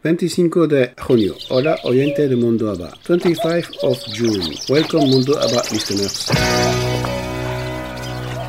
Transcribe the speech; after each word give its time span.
25 0.00 0.68
de 0.68 0.94
junio. 0.96 1.34
Hola, 1.50 1.76
oyente 1.82 2.28
de 2.28 2.36
Mundo 2.36 2.70
ABBA. 2.70 2.92
25 3.08 3.68
of 3.82 3.98
June. 4.16 4.54
Welcome, 4.68 5.06
Mundo 5.06 5.36
ABBA 5.36 5.60
listeners. 5.72 6.30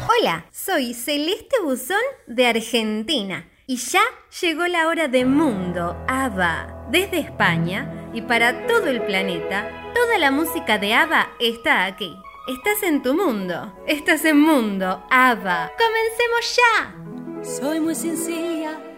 Hola, 0.07 0.45
soy 0.51 0.93
Celeste 0.93 1.55
Buzón 1.63 1.97
de 2.27 2.45
Argentina. 2.45 3.49
Y 3.65 3.77
ya 3.77 4.03
llegó 4.39 4.67
la 4.67 4.89
hora 4.89 5.07
de 5.07 5.25
Mundo 5.25 5.97
ABBA. 6.07 6.87
Desde 6.91 7.17
España 7.17 8.11
y 8.13 8.21
para 8.21 8.67
todo 8.67 8.85
el 8.85 9.01
planeta, 9.01 9.91
toda 9.95 10.19
la 10.19 10.29
música 10.29 10.77
de 10.77 10.93
ABBA 10.93 11.31
está 11.39 11.85
aquí. 11.85 12.15
Estás 12.47 12.83
en 12.83 13.01
tu 13.01 13.15
mundo. 13.15 13.73
Estás 13.87 14.23
en 14.23 14.39
Mundo 14.39 15.03
ABBA. 15.09 15.71
¡Comencemos 15.79 16.57
ya! 16.57 17.59
Soy 17.59 17.79
muy 17.79 17.95
sencilla 17.95 18.88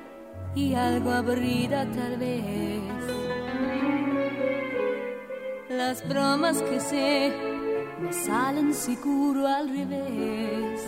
y 0.55 0.75
algo 0.75 1.11
aburrida 1.11 1.85
tal 1.91 2.17
vez. 2.17 2.81
Las 5.69 6.07
bromas 6.07 6.61
que 6.61 6.79
sé 6.79 7.33
me 7.99 8.11
salen 8.11 8.73
seguro 8.73 9.47
al 9.47 9.69
revés. 9.69 10.81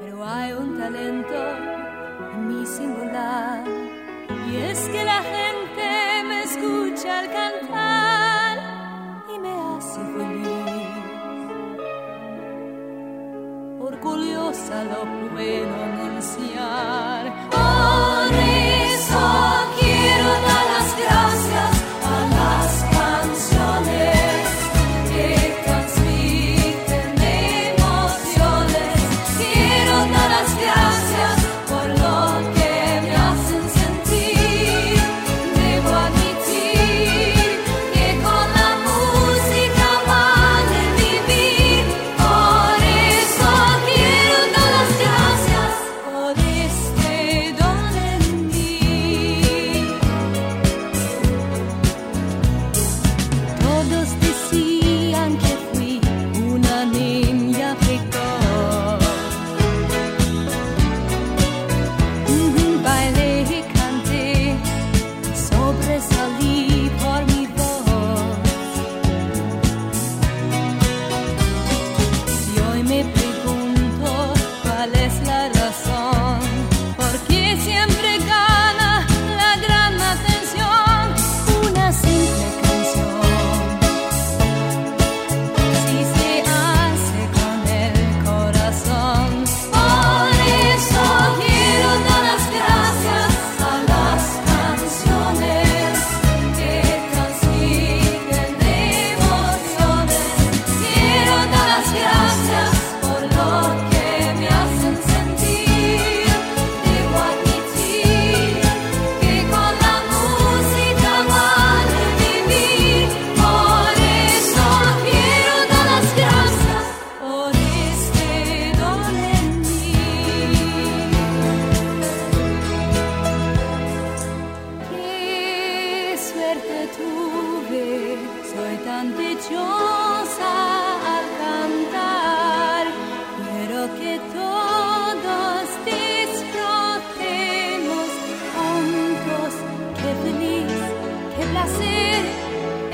Pero 0.00 0.24
hay 0.24 0.52
un 0.52 0.78
talento 0.78 1.34
en 2.34 2.48
mi 2.48 2.66
singular 2.66 3.64
y 4.50 4.56
es 4.56 4.88
que 4.88 5.04
la 5.04 5.22
gente 5.22 6.24
me 6.28 6.42
escucha 6.42 7.20
al 7.20 7.30
cantar 7.30 8.58
y 9.34 9.38
me 9.38 9.52
hace 9.52 10.00
feliz. 10.00 10.39
Orgullosa 14.02 14.82
lo 14.84 15.04
puedo 15.30 15.74
anunciar. 15.74 17.69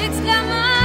Exclamar. 0.07 0.76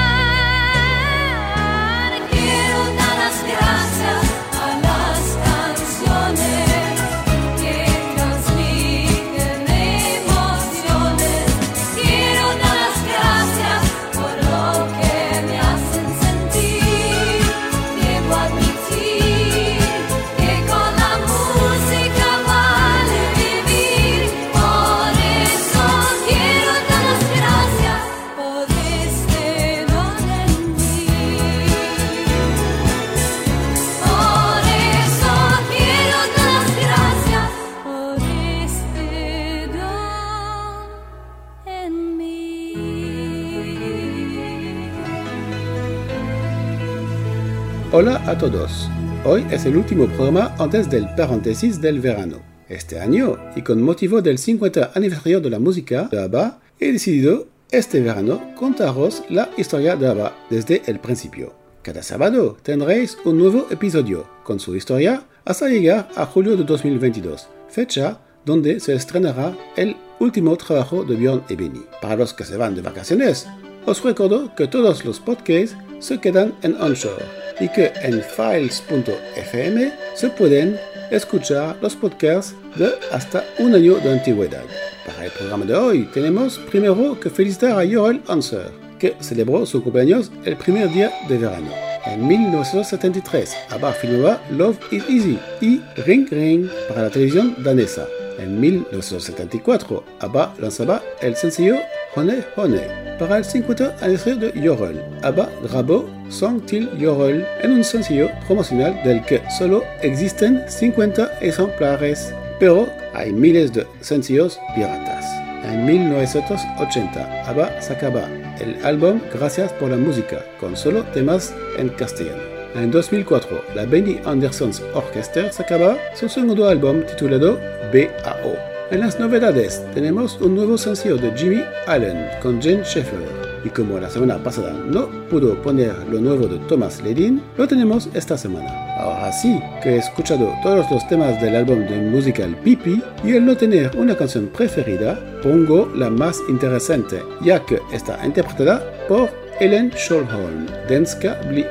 Hola 48.01 48.19
a 48.25 48.35
todos. 48.35 48.89
Hoy 49.23 49.45
es 49.51 49.65
el 49.65 49.77
último 49.77 50.07
programa 50.07 50.55
antes 50.57 50.89
del 50.89 51.07
paréntesis 51.15 51.79
del 51.79 51.99
verano. 51.99 52.37
Este 52.67 52.99
año, 52.99 53.37
y 53.55 53.61
con 53.61 53.79
motivo 53.79 54.23
del 54.23 54.39
50 54.39 54.93
aniversario 54.95 55.39
de 55.39 55.51
la 55.51 55.59
música 55.59 56.09
de 56.11 56.19
ABBA, 56.19 56.59
he 56.79 56.93
decidido 56.93 57.47
este 57.69 58.01
verano 58.01 58.55
contaros 58.55 59.21
la 59.29 59.51
historia 59.55 59.95
de 59.95 60.07
ABBA 60.07 60.35
desde 60.49 60.81
el 60.87 60.99
principio. 60.99 61.53
Cada 61.83 62.01
sábado 62.01 62.57
tendréis 62.63 63.19
un 63.23 63.37
nuevo 63.37 63.67
episodio 63.69 64.27
con 64.43 64.59
su 64.59 64.75
historia 64.75 65.23
hasta 65.45 65.69
llegar 65.69 66.09
a 66.15 66.25
julio 66.25 66.57
de 66.57 66.63
2022, 66.63 67.49
fecha 67.69 68.17
donde 68.43 68.79
se 68.79 68.95
estrenará 68.95 69.55
el 69.75 69.95
último 70.19 70.57
trabajo 70.57 71.03
de 71.03 71.17
Björn 71.17 71.43
y 71.49 71.55
Benny. 71.55 71.85
Para 72.01 72.15
los 72.15 72.33
que 72.33 72.45
se 72.45 72.57
van 72.57 72.73
de 72.73 72.81
vacaciones, 72.81 73.47
os 73.85 74.03
recuerdo 74.03 74.53
que 74.55 74.67
todos 74.67 75.05
los 75.05 75.19
podcasts 75.19 75.75
se 75.99 76.19
quedan 76.19 76.53
en 76.63 76.75
onshore 76.81 77.25
y 77.59 77.69
que 77.69 77.91
en 78.01 78.21
files.fm 78.21 79.91
se 80.15 80.29
pueden 80.29 80.79
escuchar 81.11 81.77
los 81.81 81.95
podcasts 81.95 82.55
de 82.75 82.91
hasta 83.11 83.43
un 83.59 83.75
año 83.75 83.95
de 83.95 84.11
antigüedad. 84.11 84.63
Para 85.05 85.25
el 85.25 85.31
programa 85.31 85.65
de 85.65 85.75
hoy 85.75 86.09
tenemos 86.13 86.57
primero 86.57 87.19
que 87.19 87.29
felicitar 87.29 87.71
a 87.71 87.87
Jorel 87.87 88.21
Hanser, 88.27 88.71
que 88.97 89.15
celebró 89.19 89.65
su 89.65 89.83
cumpleaños 89.83 90.31
el 90.45 90.55
primer 90.57 90.91
día 90.91 91.11
de 91.27 91.37
verano. 91.37 91.71
En 92.05 92.27
1973, 92.27 93.55
ABBA 93.69 93.93
filmaba 93.93 94.41
Love 94.51 94.79
is 94.91 95.03
Easy 95.09 95.39
y 95.61 95.81
Ring 96.01 96.27
Ring 96.31 96.67
para 96.87 97.03
la 97.03 97.09
televisión 97.09 97.55
danesa. 97.63 98.07
En 98.41 98.59
1974, 98.59 100.03
ABBA 100.19 100.55
lanzaba 100.57 101.03
el 101.21 101.35
sencillo 101.35 101.75
Honey 102.15 102.43
Honey 102.55 102.87
para 103.19 103.37
el 103.37 103.45
50 103.45 103.97
aniversario 104.01 104.51
de 104.51 104.67
Jorel. 104.67 104.99
ABBA 105.21 105.47
grabó 105.69 106.09
Song 106.29 106.59
Till 106.65 106.89
Jorel 106.99 107.45
en 107.61 107.73
un 107.73 107.83
sencillo 107.83 108.29
promocional 108.47 108.99
del 109.03 109.23
que 109.25 109.43
solo 109.59 109.83
existen 110.01 110.63
50 110.67 111.39
ejemplares. 111.41 112.33
pero 112.59 112.87
hay 113.13 113.31
miles 113.31 113.73
de 113.73 113.85
sencillos 114.01 114.59
piratas. 114.75 115.25
En 115.63 115.85
1980, 115.85 117.43
ABBA 117.47 117.81
sacaba 117.81 118.27
el 118.59 118.83
álbum 118.83 119.19
Gracias 119.31 119.71
por 119.73 119.91
la 119.91 119.97
música, 119.97 120.43
con 120.59 120.75
solo 120.75 121.03
temas 121.13 121.53
en 121.77 121.89
castellano. 121.89 122.50
En 122.73 122.89
2004, 122.89 123.63
la 123.75 123.85
Benny 123.85 124.19
Anderson's 124.23 124.81
Orchestra 124.93 125.51
sacaba 125.51 125.97
su 126.15 126.29
segundo 126.29 126.69
álbum 126.69 127.03
titulado 127.03 127.59
BAO. 127.91 128.55
En 128.91 129.01
las 129.01 129.19
novedades 129.19 129.85
tenemos 129.93 130.39
un 130.39 130.55
nuevo 130.55 130.77
sencillo 130.77 131.17
de 131.17 131.35
Jimmy 131.37 131.63
Allen 131.85 132.29
con 132.41 132.61
Jane 132.61 132.83
Sheffer. 132.83 133.41
Y 133.65 133.69
como 133.69 133.99
la 133.99 134.09
semana 134.09 134.41
pasada 134.41 134.73
no 134.73 135.09
pudo 135.29 135.61
poner 135.61 135.93
lo 136.09 136.19
nuevo 136.21 136.47
de 136.47 136.59
Thomas 136.67 137.01
Ledin, 137.01 137.43
lo 137.57 137.67
tenemos 137.67 138.09
esta 138.13 138.37
semana. 138.37 138.69
Ahora 138.97 139.31
sí 139.33 139.61
que 139.83 139.91
he 139.91 139.97
escuchado 139.97 140.53
todos 140.63 140.89
los 140.89 141.05
temas 141.09 141.41
del 141.41 141.57
álbum 141.57 141.85
de 141.85 141.97
musical 141.97 142.55
Pipi 142.63 143.03
y 143.23 143.35
al 143.35 143.45
no 143.45 143.55
tener 143.57 143.91
una 143.97 144.15
canción 144.15 144.47
preferida, 144.47 145.19
pongo 145.43 145.91
la 145.93 146.09
más 146.09 146.39
interesante, 146.47 147.21
ya 147.41 147.63
que 147.65 147.79
está 147.91 148.25
interpretada 148.25 148.81
por 149.07 149.29
Ellen 149.59 149.91
Scholholm, 149.95 150.67
Denska 150.87 151.39
Bli 151.49 151.65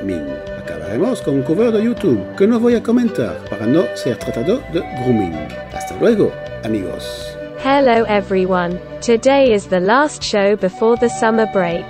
Con 0.90 1.34
un 1.34 1.42
cover 1.44 1.70
de 1.70 1.84
YouTube 1.84 2.34
que 2.37 2.48
no 2.48 2.58
voy 2.58 2.75
a 2.75 2.82
comentar 2.82 3.38
para 3.48 3.64
no 3.64 3.84
ser 3.94 4.19
tratado 4.19 4.60
de 4.72 4.81
grooming. 4.81 5.46
Hasta 5.72 5.94
luego, 6.00 6.32
amigos. 6.64 7.32
Hello 7.64 8.04
everyone. 8.08 8.81
Today 9.00 9.52
is 9.52 9.69
the 9.69 9.78
last 9.78 10.20
show 10.20 10.56
before 10.56 10.96
the 10.96 11.08
summer 11.08 11.46
break. 11.52 11.87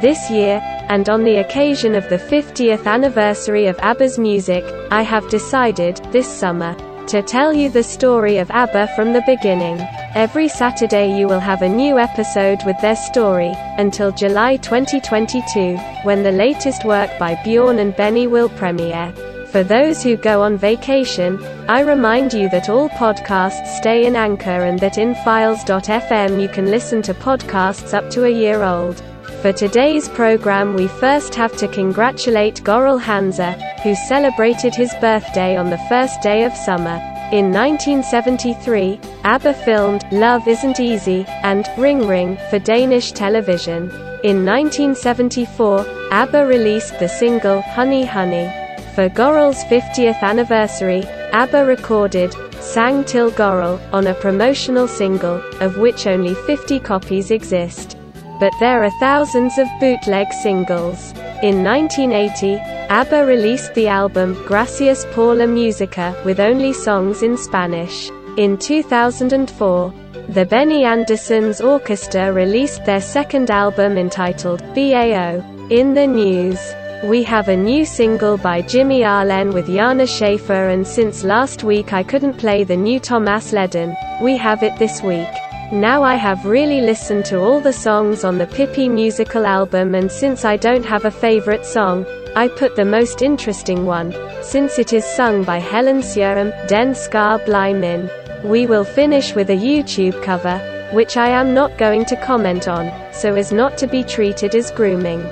This 0.00 0.30
year, 0.30 0.62
and 0.88 1.10
on 1.10 1.24
the 1.24 1.40
occasion 1.40 1.94
of 1.94 2.08
the 2.08 2.16
50th 2.16 2.86
anniversary 2.86 3.66
of 3.66 3.76
ABBA's 3.80 4.18
music, 4.18 4.64
I 4.90 5.02
have 5.02 5.28
decided, 5.28 6.00
this 6.10 6.26
summer, 6.26 6.74
to 7.08 7.22
tell 7.22 7.54
you 7.54 7.70
the 7.70 7.82
story 7.82 8.36
of 8.36 8.50
ABBA 8.50 8.88
from 8.94 9.14
the 9.14 9.22
beginning. 9.24 9.78
Every 10.14 10.46
Saturday 10.46 11.18
you 11.18 11.26
will 11.26 11.40
have 11.40 11.62
a 11.62 11.68
new 11.68 11.98
episode 11.98 12.58
with 12.66 12.78
their 12.82 12.96
story, 12.96 13.54
until 13.78 14.12
July 14.12 14.56
2022, 14.56 15.78
when 16.04 16.22
the 16.22 16.30
latest 16.30 16.84
work 16.84 17.10
by 17.18 17.34
Bjorn 17.42 17.78
and 17.78 17.96
Benny 17.96 18.26
will 18.26 18.50
premiere. 18.50 19.10
For 19.46 19.64
those 19.64 20.02
who 20.02 20.18
go 20.18 20.42
on 20.42 20.58
vacation, 20.58 21.42
I 21.66 21.80
remind 21.80 22.34
you 22.34 22.50
that 22.50 22.68
all 22.68 22.90
podcasts 22.90 23.78
stay 23.78 24.04
in 24.04 24.14
Anchor 24.14 24.64
and 24.64 24.78
that 24.80 24.98
in 24.98 25.14
files.fm 25.24 26.42
you 26.42 26.48
can 26.50 26.70
listen 26.70 27.00
to 27.02 27.14
podcasts 27.14 27.94
up 27.94 28.10
to 28.10 28.26
a 28.26 28.30
year 28.30 28.62
old. 28.62 29.02
For 29.42 29.52
today's 29.52 30.08
program, 30.08 30.74
we 30.74 30.88
first 30.88 31.32
have 31.36 31.56
to 31.58 31.68
congratulate 31.68 32.64
Gorel 32.64 32.98
Hansa, 32.98 33.52
who 33.84 33.94
celebrated 33.94 34.74
his 34.74 34.92
birthday 35.00 35.56
on 35.56 35.70
the 35.70 35.78
first 35.88 36.20
day 36.22 36.42
of 36.42 36.52
summer. 36.52 37.00
In 37.30 37.52
1973, 37.52 38.98
ABBA 39.22 39.54
filmed 39.54 40.04
Love 40.10 40.48
Isn't 40.48 40.80
Easy 40.80 41.24
and 41.44 41.68
Ring 41.78 42.08
Ring 42.08 42.36
for 42.50 42.58
Danish 42.58 43.12
television. 43.12 43.90
In 44.24 44.44
1974, 44.44 45.86
ABBA 46.10 46.44
released 46.44 46.98
the 46.98 47.08
single 47.08 47.62
Honey 47.62 48.04
Honey. 48.04 48.50
For 48.96 49.08
Gorel's 49.08 49.62
50th 49.64 50.20
anniversary, 50.20 51.04
ABBA 51.30 51.64
recorded 51.64 52.34
Sang 52.60 53.04
Till 53.04 53.30
Gorel 53.30 53.80
on 53.92 54.08
a 54.08 54.14
promotional 54.14 54.88
single, 54.88 55.40
of 55.60 55.78
which 55.78 56.08
only 56.08 56.34
50 56.34 56.80
copies 56.80 57.30
exist. 57.30 57.97
But 58.38 58.52
there 58.60 58.84
are 58.84 59.00
thousands 59.00 59.58
of 59.58 59.66
bootleg 59.80 60.32
singles. 60.32 61.12
In 61.42 61.64
1980, 61.64 62.56
ABBA 62.88 63.26
released 63.26 63.74
the 63.74 63.88
album 63.88 64.34
Gracias 64.46 65.04
por 65.12 65.34
la 65.34 65.46
Musica 65.46 66.14
with 66.24 66.38
only 66.38 66.72
songs 66.72 67.22
in 67.22 67.36
Spanish. 67.36 68.10
In 68.36 68.56
2004, 68.56 69.92
the 70.28 70.44
Benny 70.44 70.84
Anderson's 70.84 71.60
Orchestra 71.60 72.32
released 72.32 72.84
their 72.84 73.00
second 73.00 73.50
album 73.50 73.98
entitled 73.98 74.60
BAO. 74.74 75.42
In 75.70 75.94
the 75.94 76.06
news, 76.06 76.60
we 77.04 77.22
have 77.24 77.48
a 77.48 77.56
new 77.56 77.84
single 77.84 78.36
by 78.36 78.62
Jimmy 78.62 79.04
Arlen 79.04 79.52
with 79.52 79.66
Jana 79.66 80.06
Schaefer 80.06 80.68
and 80.68 80.86
since 80.86 81.24
last 81.24 81.64
week 81.64 81.92
I 81.92 82.02
couldn't 82.02 82.38
play 82.38 82.62
the 82.62 82.76
new 82.76 83.00
Thomas 83.00 83.52
Ledden, 83.52 83.96
we 84.22 84.36
have 84.36 84.62
it 84.62 84.78
this 84.78 85.02
week. 85.02 85.28
Now 85.70 86.02
I 86.02 86.14
have 86.14 86.46
really 86.46 86.80
listened 86.80 87.26
to 87.26 87.40
all 87.40 87.60
the 87.60 87.74
songs 87.74 88.24
on 88.24 88.38
the 88.38 88.46
Pippi 88.46 88.88
musical 88.88 89.44
album 89.44 89.94
and 89.94 90.10
since 90.10 90.46
I 90.46 90.56
don't 90.56 90.84
have 90.86 91.04
a 91.04 91.10
favorite 91.10 91.66
song, 91.66 92.06
I 92.34 92.48
put 92.48 92.74
the 92.74 92.86
most 92.86 93.20
interesting 93.20 93.84
one, 93.84 94.14
since 94.42 94.78
it 94.78 94.94
is 94.94 95.04
sung 95.04 95.44
by 95.44 95.58
Helen 95.58 95.98
Sjörum, 95.98 96.52
Den 96.68 96.94
Ska 96.94 97.42
Bly 97.44 97.74
Min. 97.74 98.08
We 98.44 98.64
will 98.66 98.84
finish 98.84 99.34
with 99.34 99.50
a 99.50 99.56
YouTube 99.56 100.22
cover, 100.22 100.58
which 100.94 101.18
I 101.18 101.28
am 101.28 101.52
not 101.52 101.76
going 101.76 102.06
to 102.06 102.24
comment 102.24 102.66
on, 102.66 102.90
so 103.12 103.34
as 103.34 103.52
not 103.52 103.76
to 103.76 103.86
be 103.86 104.02
treated 104.02 104.54
as 104.54 104.70
grooming. 104.70 105.22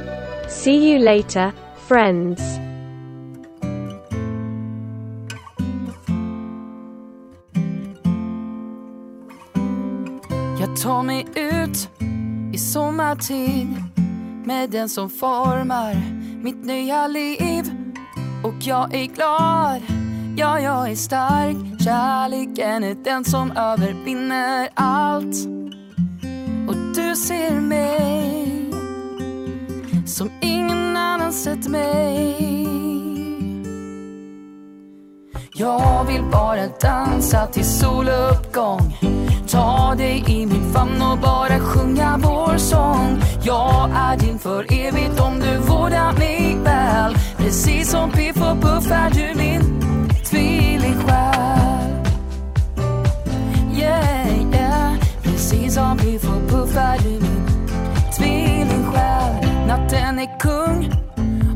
See 0.49 0.93
you 0.93 0.99
later, 0.99 1.55
friends. 1.77 2.66
Ta 10.83 11.03
mig 11.03 11.27
ut 11.35 11.89
i 12.53 12.59
sommartid 12.59 13.83
med 14.45 14.71
den 14.71 14.89
som 14.89 15.11
formar 15.11 15.95
mitt 16.43 16.65
nya 16.65 17.07
liv. 17.07 17.65
Och 18.45 18.55
jag 18.61 18.95
är 18.95 19.07
glad, 19.07 19.83
ja 20.37 20.61
jag 20.61 20.91
är 20.91 20.97
stark. 20.97 21.57
Kärleken 21.85 22.85
är 22.85 22.95
den 23.05 23.25
som 23.25 23.51
övervinner 23.51 24.69
allt. 24.75 25.37
Och 26.69 26.77
du 26.95 27.17
ser 27.17 27.61
mig 27.61 28.71
som 30.07 30.31
ingen 30.41 30.97
annan 30.97 31.33
sett 31.33 31.69
mig. 31.69 32.67
Jag 35.55 36.05
vill 36.05 36.23
bara 36.33 36.67
dansa 36.81 37.47
till 37.47 37.65
soluppgång. 37.65 38.97
Ta 39.51 39.95
dig 39.95 40.25
i 40.27 40.47
min 40.47 40.73
famn 40.73 41.03
och 41.03 41.19
bara 41.19 41.59
sjunga 41.59 42.19
vår 42.23 42.57
sång. 42.57 43.23
Jag 43.43 43.91
är 43.95 44.17
din 44.17 44.39
för 44.39 44.73
evigt 44.73 45.21
om 45.21 45.41
du 45.41 45.59
vårdar 45.59 46.13
mig 46.13 46.57
väl. 46.65 47.17
Precis 47.37 47.91
som 47.91 48.11
Piff 48.11 48.37
och 48.37 48.63
Puff 48.63 48.91
är 48.91 49.11
du 49.11 49.35
min 49.39 49.81
tvillingsjäl. 50.25 52.07
Yeah, 53.73 54.53
yeah. 54.53 54.95
Precis 55.23 55.75
som 55.75 55.99
Piff 55.99 56.25
och 56.25 56.51
Puff 56.51 56.77
är 56.77 56.99
du 56.99 57.11
min 57.11 57.47
tvillingsjäl. 58.17 59.67
Natten 59.67 60.19
är 60.19 60.39
kung 60.41 60.91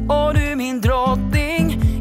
och 0.09 0.35
du 0.35 0.57
min 0.57 0.81
drottning. 0.81 1.20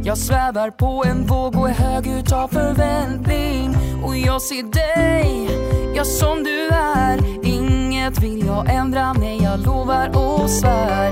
Jag 0.09 0.17
svävar 0.17 0.69
på 0.69 1.03
en 1.07 1.25
våg 1.25 1.55
och 1.55 1.69
är 1.69 1.73
hög 1.73 2.07
utav 2.07 2.47
förväntning. 2.47 3.75
Och 4.03 4.17
jag 4.17 4.41
ser 4.41 4.63
dig, 4.63 5.49
ja 5.95 6.03
som 6.03 6.43
du 6.43 6.69
är. 6.69 7.45
Inget 7.45 8.19
vill 8.23 8.45
jag 8.45 8.73
ändra, 8.73 9.13
nej 9.13 9.39
jag 9.43 9.59
lovar 9.59 10.07
och 10.07 10.49
svär. 10.49 11.11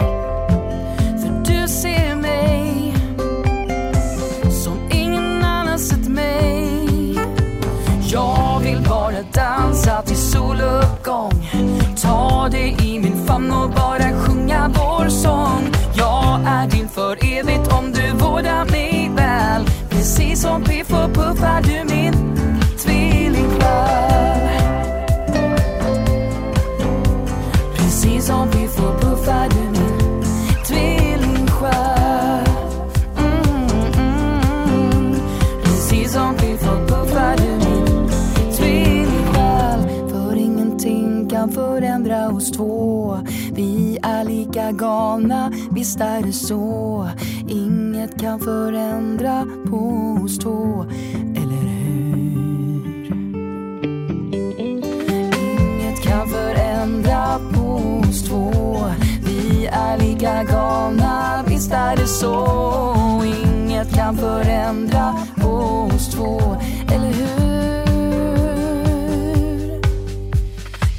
Bara 9.07 9.23
dansa 9.33 10.01
till 10.01 10.17
soluppgång. 10.17 11.49
Ta 12.01 12.49
dig 12.51 12.77
i 12.83 12.99
min 12.99 13.25
famn 13.25 13.51
och 13.51 13.69
bara 13.69 14.19
sjunga 14.19 14.71
vår 14.75 15.09
sång. 15.09 15.71
Jag 15.93 16.39
är 16.47 16.67
din 16.67 16.89
för 16.89 17.17
evigt 17.21 17.73
om 17.73 17.91
du 17.91 18.11
vårdar 18.11 18.65
mig 18.65 19.11
väl. 19.15 19.65
Precis 19.89 20.41
som 20.41 20.63
Piff 20.63 20.93
och 20.93 21.13
Puff 21.13 21.43
är 21.43 21.61
du 21.61 21.86
lika 44.57 44.71
galna, 44.71 45.51
visst 45.71 45.99
är 45.99 46.21
det 46.21 46.33
så. 46.33 47.09
Inget 47.47 48.21
kan 48.21 48.39
förändra 48.39 49.45
på 49.69 49.77
oss 50.23 50.37
två, 50.37 50.85
eller 51.35 51.57
hur? 51.57 53.13
Inget 54.59 56.03
kan 56.03 56.27
förändra 56.27 57.39
på 57.53 58.01
oss 58.09 58.23
två. 58.23 58.53
Vi 59.25 59.65
är 59.71 59.97
lika 59.97 60.43
galna, 60.43 61.43
visst 61.47 61.71
är 61.71 61.95
det 61.95 62.07
så. 62.07 63.23
Inget 63.25 63.93
kan 63.95 64.17
förändra 64.17 65.13
på 65.41 65.49
oss 65.95 66.09
två, 66.11 66.57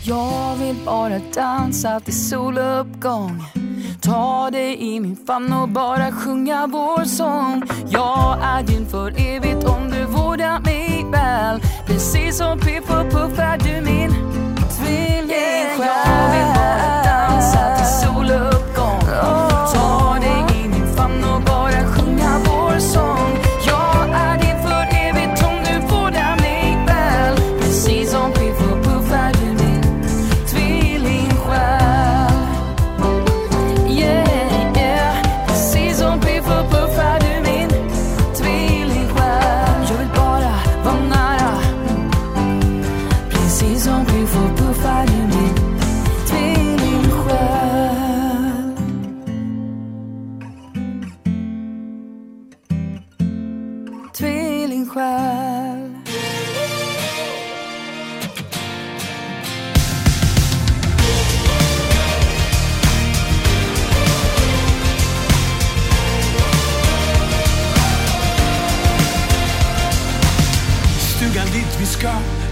Jag 0.08 0.56
vill 0.56 0.76
bara 0.84 1.18
dansa 1.34 2.00
till 2.00 2.28
soluppgång. 2.28 3.44
Ta 4.00 4.50
dig 4.50 4.94
i 4.94 5.00
min 5.00 5.16
famn 5.26 5.52
och 5.52 5.68
bara 5.68 6.12
sjunga 6.12 6.66
vår 6.66 7.04
sång. 7.04 7.62
Jag 7.88 8.38
är 8.42 8.62
din 8.62 8.86
för 8.86 9.10
evigt 9.10 9.64
om 9.64 9.90
du 9.90 10.04
vårdar 10.04 10.60
mig 10.60 11.06
väl. 11.12 11.60
Precis 11.86 12.36
som 12.36 12.58
Piff 12.58 12.90
och 12.90 13.12
Puff 13.12 13.38
är 13.38 13.58
du 13.58 13.80
min 13.80 14.10
tvillingsjäl. 14.78 15.88
Jag 16.06 16.32
vill 16.32 16.54
bara 16.54 17.04
dansa 17.04 17.76
till 17.76 17.86
soluppgång. 17.86 19.00
Ta 19.74 20.18
dig 20.20 20.47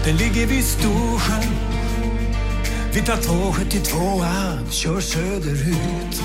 Den 0.07 0.15
ligger 0.15 0.47
vid 0.47 0.63
Storsjön. 0.63 1.43
Vi 2.93 3.01
tar 3.01 3.15
272an, 3.15 4.71
kör 4.71 4.99
söderut. 4.99 6.21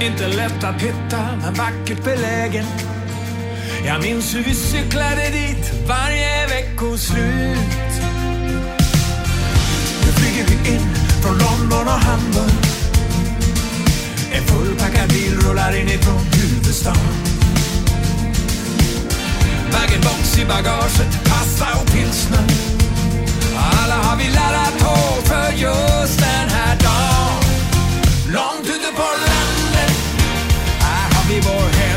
Inte 0.00 0.28
lätt 0.28 0.64
att 0.64 0.82
hitta, 0.82 1.36
men 1.42 1.54
vackert 1.54 2.04
belägen. 2.04 2.64
Jag 3.86 4.02
minns 4.02 4.34
hur 4.34 4.42
vi 4.42 4.54
cyklade 4.54 5.30
dit 5.30 5.72
varje 5.88 6.46
veckoslut. 6.46 7.92
Nu 10.04 10.12
flyger 10.12 10.46
vi 10.48 10.70
in 10.74 10.94
från 11.22 11.38
London 11.38 11.86
och 11.86 12.00
Hamburg. 12.00 12.64
En 14.32 14.44
fullpackad 14.44 15.08
bil 15.08 15.40
rullar 15.40 15.76
inifrån 15.76 16.20
huvudstaden. 16.32 17.02
Bag-in-box 19.72 20.27
i 20.38 20.44
bagaget, 20.44 21.24
pasta 21.24 21.66
och 21.80 21.86
pilsner. 21.86 22.44
Alla 23.56 23.94
har 23.94 24.16
vi 24.16 24.24
laddat 24.24 24.78
på 24.78 25.22
för 25.28 25.52
just 25.52 26.18
den 26.18 26.48
här 26.48 26.76
dagen. 26.76 27.42
Långt 28.26 28.66
ute 28.66 28.92
på 28.96 29.08
landet, 29.28 29.96
här 30.80 31.14
har 31.14 31.28
vi 31.28 31.40
vår 31.40 31.78
hem. 31.78 31.87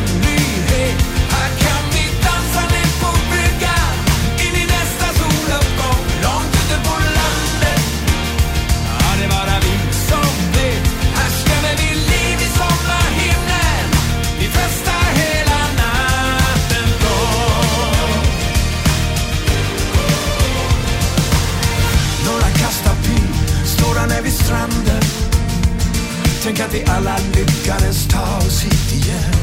Tänk 26.54 26.64
att 26.68 26.74
vi 26.74 26.84
alla 26.88 27.16
lyckades 27.36 28.08
ta 28.08 28.38
oss 28.38 28.64
hit 28.64 28.92
igen. 28.92 29.34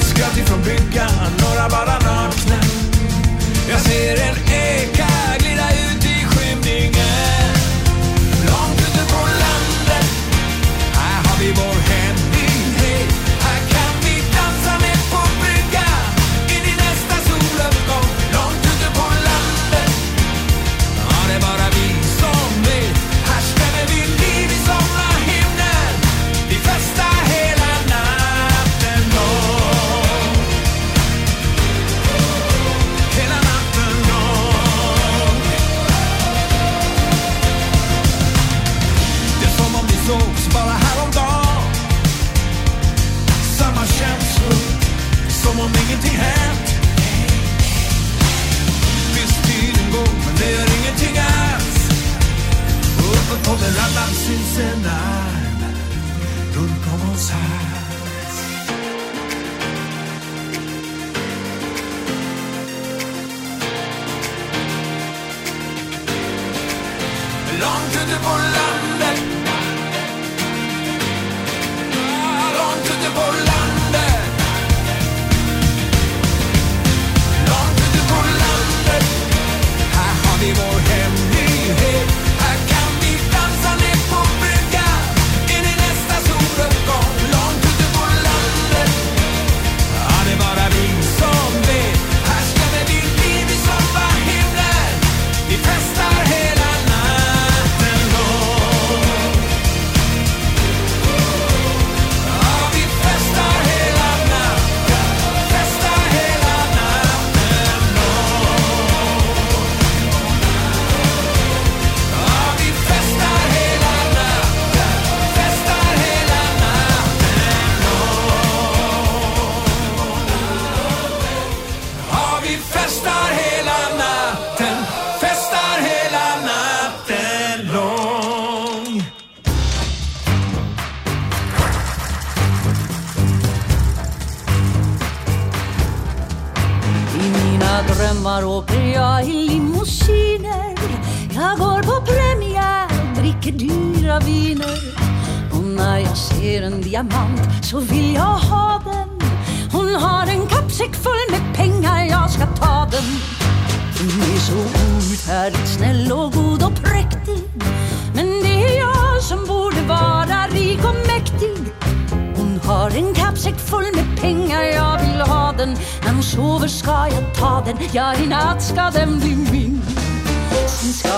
Skratt 0.00 0.36
ifrån 0.38 0.62
bryggan, 0.62 1.10
några 1.40 1.68
bara 1.68 1.98
nakna. 1.98 2.60
Jag 3.70 3.80
ser 3.80 4.12
en 4.12 4.36
eka 4.52 5.45
cenar 54.56 55.36
con 56.54 56.70
comenzar. 56.86 57.36
Långt 67.60 68.75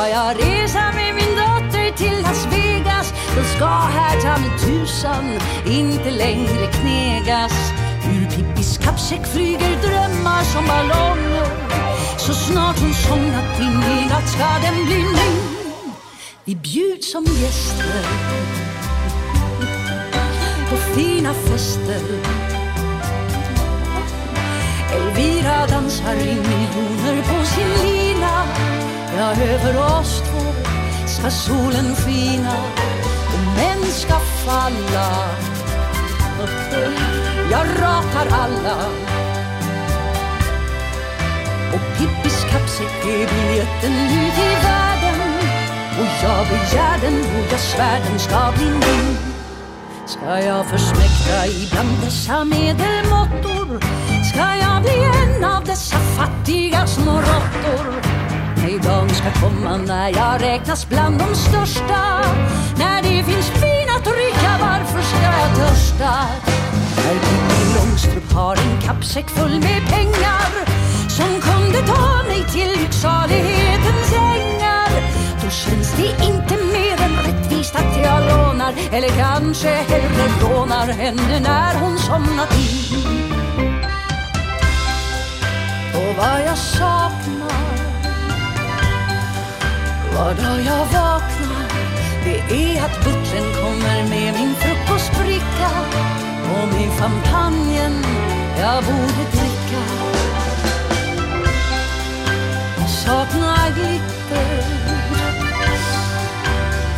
ska 0.09 0.17
jag 0.17 0.37
resa 0.37 0.93
med 0.95 1.15
min 1.15 1.37
dotter 1.37 1.97
till 1.97 2.23
Las 2.23 2.47
Vegas. 2.47 3.13
Då 3.37 3.43
ska 3.57 3.67
här 3.67 4.21
ta 4.21 4.41
mig 4.41 4.51
tusan 4.59 5.25
inte 5.67 6.11
längre 6.11 6.67
knegas. 6.73 7.53
Ur 8.13 8.31
Pippis 8.31 8.79
kappsäck 8.79 9.27
flyger 9.27 9.83
drömmar 9.83 10.43
som 10.43 10.67
ballonger. 10.67 11.47
Så 12.19 12.35
snart 12.35 12.79
hon 12.81 12.95
somnat 12.95 13.61
in 13.61 13.83
i 13.83 14.09
natt 14.09 14.29
ska 14.29 14.49
den 14.63 14.87
bli 14.87 14.99
min. 14.99 15.37
Vi 16.45 16.57
bjuds 16.57 17.13
som 17.13 17.25
gäster 17.25 18.03
på 20.71 20.77
fina 20.77 21.35
fester. 21.35 22.03
Elvira 24.93 25.67
dansar 25.67 26.15
in 26.15 26.43
miljoner 26.43 27.23
på 27.23 27.45
sin 27.45 27.89
lina. 27.89 28.88
Ja, 29.19 29.33
över 29.33 29.99
oss 29.99 30.21
två 30.21 30.53
ska 31.07 31.31
solen 31.31 31.95
skina 31.97 32.53
och 33.35 33.57
män 33.57 33.85
ska 33.85 34.15
falla. 34.19 35.09
Jag 37.51 37.67
ratar 37.83 38.27
alla 38.31 38.77
och 41.73 41.99
Pippis 41.99 42.45
kappsäck 42.51 43.05
är 43.05 43.29
biljetten 43.29 43.93
ut 43.93 44.39
i 44.39 44.55
världen 44.65 45.21
och 46.01 46.07
jag 46.23 46.47
begär 46.47 46.99
den 47.01 47.21
och 47.21 47.53
jag 47.53 47.61
svär 47.61 48.01
den 48.11 48.19
ska 48.19 48.53
bli 48.57 48.71
min. 48.71 49.17
Ska 50.07 50.41
jag 50.41 50.67
försmäkta 50.67 51.47
ibland 51.47 52.03
dessa 52.05 52.45
medelmåttor? 52.45 53.81
Ska 54.33 54.57
jag 54.57 54.83
bli 54.83 55.05
en 55.05 55.45
av 55.45 55.65
dessa 55.65 55.97
fattiga 55.99 56.87
små 56.87 57.13
råttor? 57.13 58.18
Nej, 58.69 58.79
dag 58.79 59.11
ska 59.11 59.31
komma 59.33 59.77
när 59.77 60.09
jag 60.09 60.43
räknas 60.43 60.89
bland 60.89 61.19
de 61.19 61.35
största 61.35 62.23
När 62.79 63.03
det 63.03 63.25
finns 63.25 63.51
vin 63.63 63.89
att 63.97 64.05
dricka, 64.05 64.51
varför 64.61 65.03
ska 65.03 65.23
jag 65.23 65.57
törsta? 65.57 66.13
När 66.97 67.15
Pippi 67.15 67.79
Långstrump 67.79 68.33
har 68.33 68.57
en 68.57 68.81
kappsäck 68.81 69.29
full 69.29 69.61
med 69.61 69.83
pengar 69.89 70.51
Som 71.09 71.41
kunde 71.41 71.79
ta 71.87 72.23
mig 72.29 72.45
till 72.53 72.81
lycksalighetens 72.81 74.13
ängar 74.13 74.91
Då 75.45 75.51
känns 75.51 75.97
det 75.97 76.27
inte 76.27 76.55
mer 76.73 76.97
än 77.05 77.17
rättvist 77.27 77.75
att 77.77 77.97
jag 78.05 78.21
lånar 78.21 78.73
Eller 78.93 79.09
kanske 79.09 79.69
hellre 79.69 80.29
lånar 80.43 80.87
henne 80.87 81.41
när 81.41 81.75
hon 81.81 81.99
somnat 81.99 82.55
in 82.59 83.05
Och 85.95 86.17
vad 86.17 86.41
jag 86.47 86.59
saknar 86.59 87.78
var 90.19 90.35
dag 90.35 90.61
jag 90.71 90.85
vaknar 90.97 91.67
Det 92.25 92.39
är 92.63 92.85
att 92.85 93.05
butlern 93.05 93.49
kommer 93.61 93.99
med 94.09 94.35
min 94.39 94.55
frukostbricka 94.55 95.71
Och 96.53 96.69
med 96.75 96.91
champagnen 96.99 97.95
jag 98.61 98.85
borde 98.85 99.25
dricka. 99.33 99.83
Jag 102.79 102.89
saknar 102.89 103.71
glitter 103.77 104.59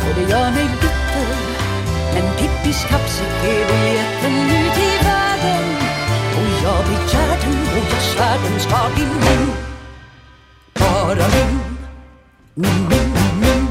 Och 0.05 0.15
det 0.15 0.31
gör 0.31 0.51
mig 0.51 0.67
bitter. 0.81 1.35
Men 2.13 2.33
Pippis 2.37 2.85
kappsäck 2.89 3.43
är 3.43 3.63
biljetten 3.69 4.35
ut 4.61 4.77
i 4.77 4.91
världen 5.05 5.65
Och 6.37 6.49
jag 6.63 6.85
begär 6.85 7.37
den 7.41 7.61
och 7.77 7.85
jag 7.91 8.01
svär 8.01 8.37
den 8.49 8.59
ska 8.59 8.77
bli 8.95 9.05
min. 9.05 9.51
Bara 10.73 11.27
min. 11.27 11.70
Uhum. 12.57 13.70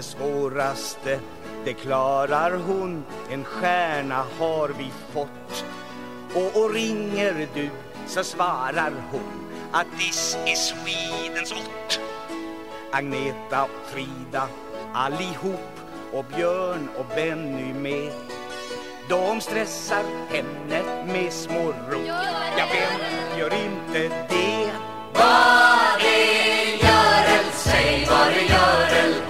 Det 0.00 0.04
svåraste, 0.04 1.20
det 1.64 1.72
klarar 1.72 2.56
hon. 2.56 3.04
En 3.30 3.44
stjärna 3.44 4.24
har 4.38 4.68
vi 4.68 4.90
fått. 5.12 5.64
Och, 6.34 6.62
och 6.62 6.74
ringer 6.74 7.48
du 7.54 7.70
så 8.06 8.24
svarar 8.24 8.92
hon 9.10 9.48
Att 9.72 9.86
this 9.98 10.38
is 10.46 10.74
Swedens 10.74 11.52
ort. 11.52 12.00
Agneta 12.92 13.62
och 13.64 13.90
Frida 13.92 14.48
allihop 14.94 15.80
och 16.12 16.24
Björn 16.36 16.88
och 16.98 17.06
Benny 17.14 17.74
med. 17.74 18.12
De 19.08 19.40
stressar 19.40 20.04
henne 20.28 21.04
med 21.12 21.32
små 21.32 21.66
rop. 21.90 22.06
Ja, 22.58 22.66
vem 22.72 23.38
gör 23.38 23.54
inte 23.54 24.26
det? 24.28 24.70
Var 25.14 26.00
är 26.04 26.66
Görel, 26.82 27.52
säg 27.52 28.06
var 28.10 28.26
är 28.26 28.48
Görel, 28.48 29.29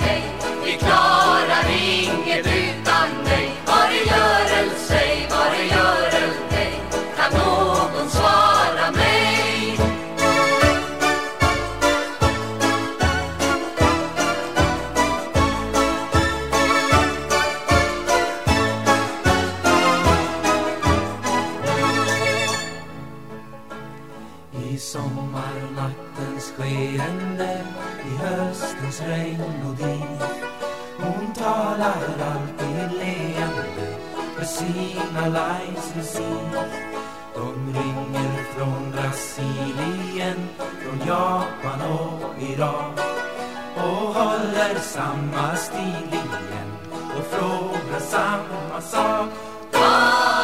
licensees 35.33 36.73
De 37.35 37.73
ringer 37.79 38.45
från 38.57 38.91
Brasilien 38.93 40.49
Från 40.59 41.09
Japan 41.09 41.81
och 41.91 42.43
Iran 42.43 42.93
Och 43.77 44.15
håller 44.15 44.75
samma 44.81 45.57
stil 45.57 46.09
igen 46.11 46.73
Och 47.19 47.25
frågar 47.25 48.01
samma 48.01 48.81
sak. 48.81 49.29
Var 49.73 50.41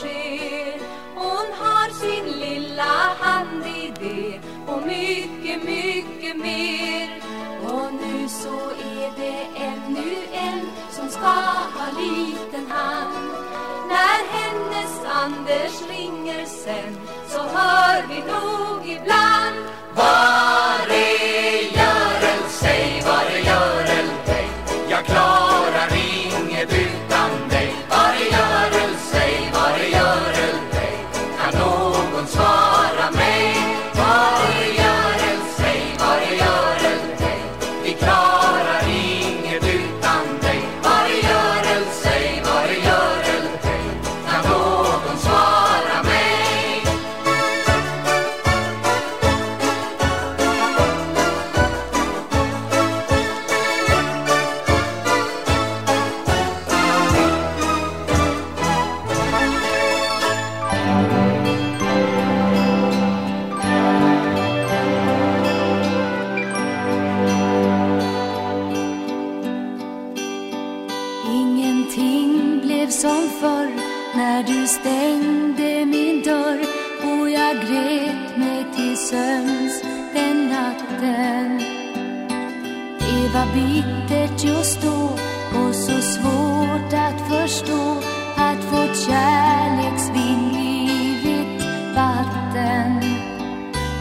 sker. 0.00 0.80
Hon 1.14 1.46
har 1.62 1.88
sin 2.02 2.26
lilla 2.40 2.94
hand 3.18 3.66
i 3.66 3.92
det 4.00 4.40
och 4.66 4.82
mycket, 4.86 5.64
mycket 5.64 6.36
mer. 6.36 7.08
Och 7.64 7.92
nu 8.02 8.28
så 8.28 8.56
är 8.96 9.10
det 9.16 9.40
ännu 9.56 10.12
en 10.32 10.60
som 10.90 11.08
ska 11.08 11.36
ha 11.76 11.86
liten 12.00 12.66
hand. 12.70 13.30
När 13.88 14.18
hennes 14.36 15.04
Anders 15.22 15.88
ringer 15.90 16.44
sen 16.46 16.96
så 17.28 17.38
hör 17.38 18.06
vi 18.08 18.18
nog 18.32 18.86
ibland. 18.86 19.56
var 83.40 83.54
bittert 83.54 84.44
just 84.44 84.82
då 84.82 85.18
och 85.58 85.74
så 85.74 86.00
svårt 86.00 86.92
att 86.92 87.20
förstå 87.30 87.96
att 88.36 88.64
vårt 88.72 88.96
kärleksvin 89.06 90.48
blivit 90.52 91.64
vatten. 91.94 93.02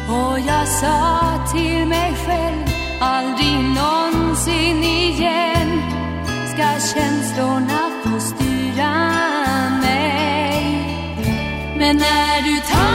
Och 0.10 0.39
jag 0.39 0.67
sa 0.67 1.32
till 1.54 1.88
mig 1.88 2.13
själv 2.25 2.65
aldrig 2.99 3.56
någonsin 3.56 4.84
igen 4.84 5.82
ska 6.54 6.97
känslorna 6.99 7.89
få 8.04 8.19
styra 8.19 8.93
mig. 9.82 10.63
Men 11.78 11.97
när 11.97 12.41
du 12.41 12.60
tar 12.60 12.88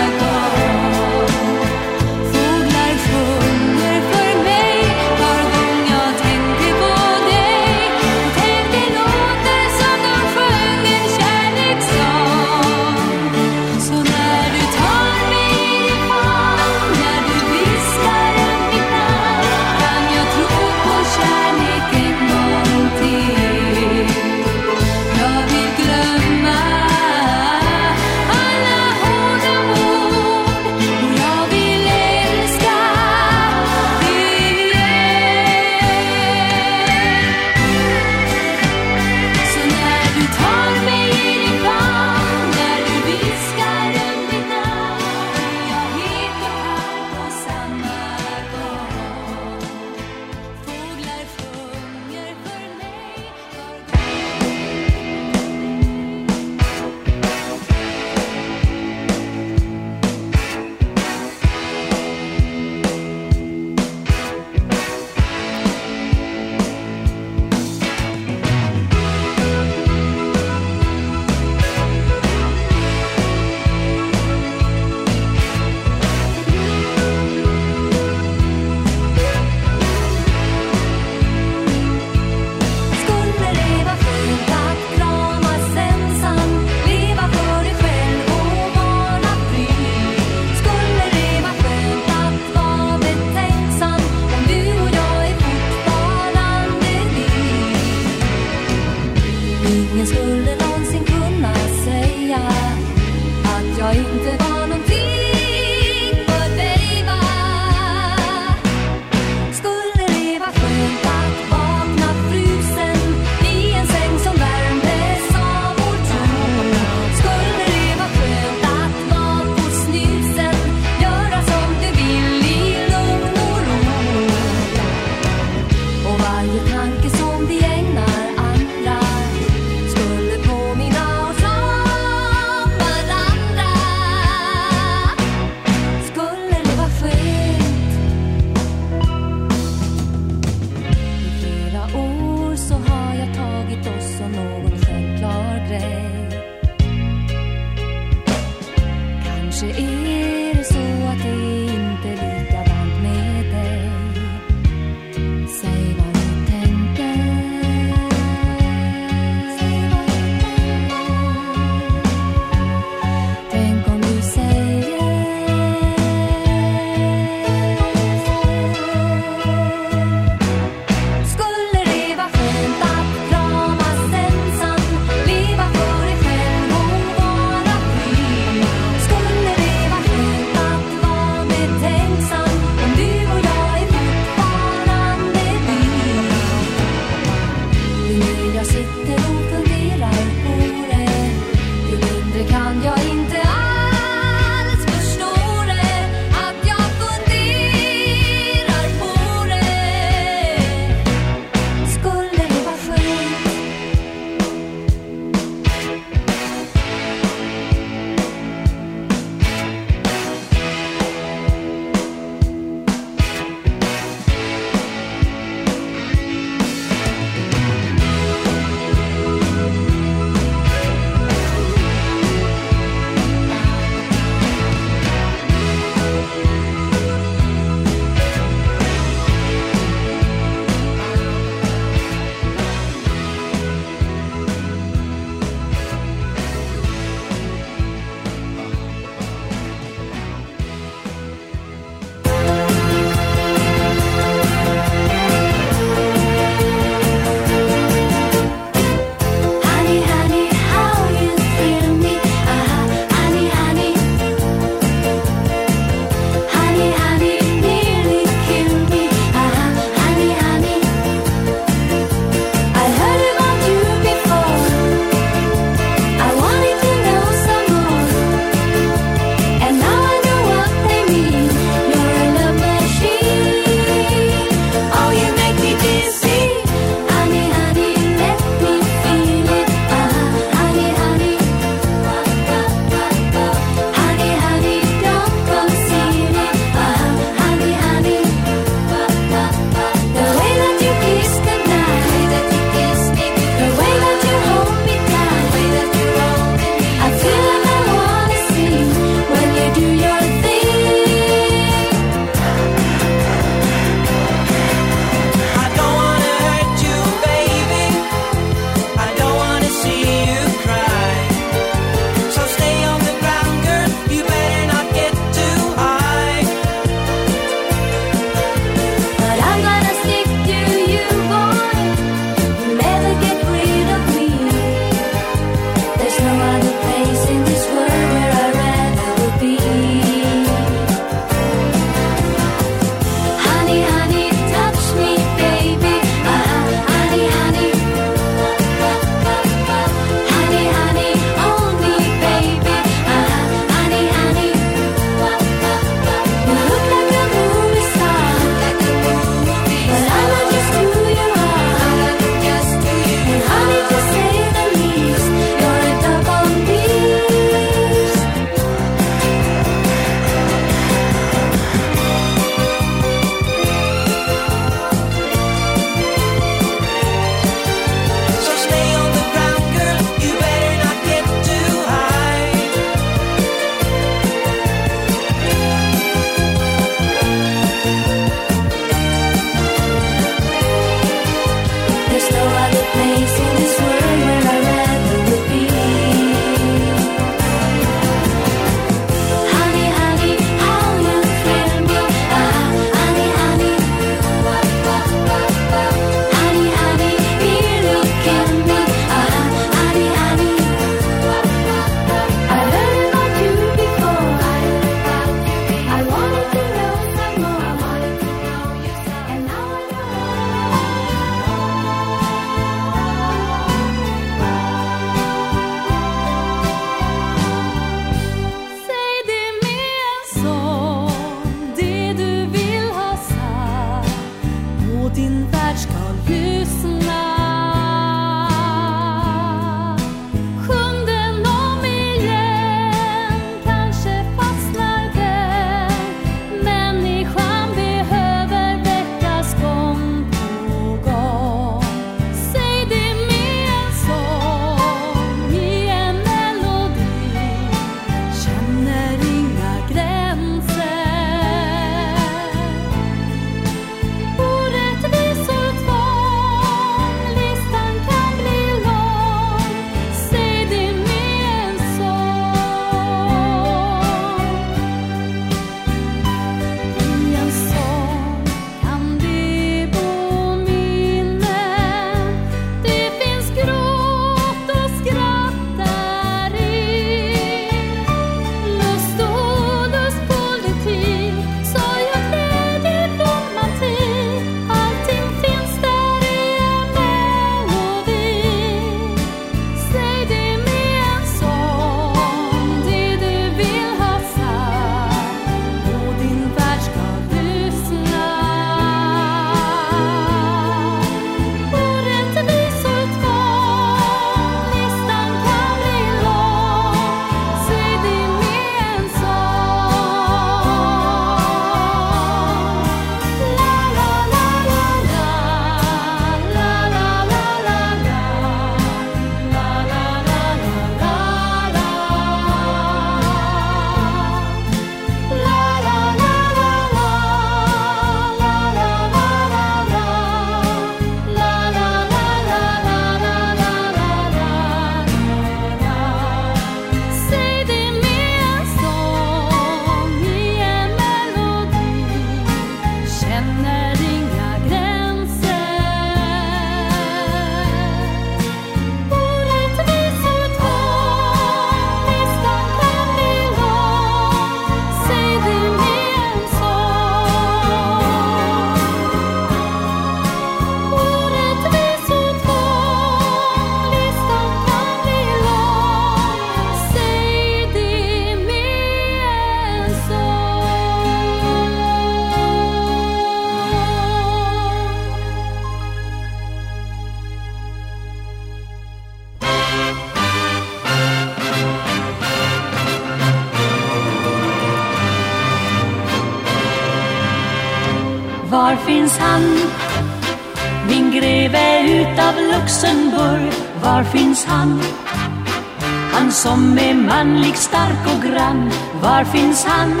som 596.42 596.78
är 596.78 596.94
manlig, 596.94 597.56
stark 597.56 598.06
och 598.14 598.22
grann, 598.22 598.70
var 599.02 599.24
finns 599.24 599.64
han? 599.64 600.00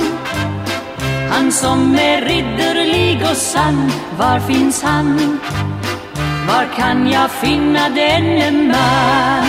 Han 1.30 1.52
som 1.52 1.94
är 1.94 2.20
ridderlig 2.20 3.22
och 3.30 3.36
sann, 3.36 3.92
var 4.18 4.40
finns 4.40 4.82
han? 4.82 5.38
Var 6.48 6.66
kan 6.76 7.10
jag 7.10 7.30
finna 7.30 7.88
denne 7.88 8.50
man? 8.50 9.46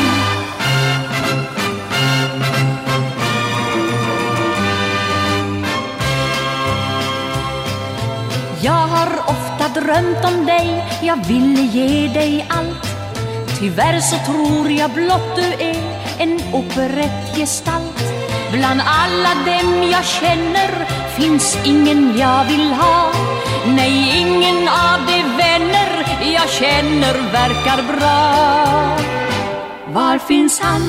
Jag 8.62 8.88
har 8.88 9.20
ofta 9.28 9.82
drömt 9.82 10.26
om 10.26 10.46
dig, 10.46 10.84
jag 11.02 11.28
ville 11.28 11.62
ge 11.62 12.08
dig 12.08 12.48
allt. 12.50 12.88
Tyvärr 13.60 14.00
så 14.00 14.32
tror 14.32 14.72
jag 14.72 14.92
blott 14.92 15.36
du 15.36 15.66
är 15.66 15.83
en 16.24 16.40
operettgestalt. 16.54 18.00
Bland 18.52 18.82
alla 18.86 19.34
dem 19.46 19.70
jag 19.92 20.06
känner 20.06 20.72
finns 21.18 21.58
ingen 21.66 22.18
jag 22.18 22.46
vill 22.46 22.74
ha. 22.74 23.12
Nej, 23.68 24.20
ingen 24.22 24.68
av 24.68 25.00
de 25.08 25.20
vänner 25.38 25.92
jag 26.34 26.50
känner 26.50 27.14
verkar 27.32 27.80
bra. 27.92 28.20
Var 29.94 30.18
finns 30.18 30.60
han? 30.60 30.82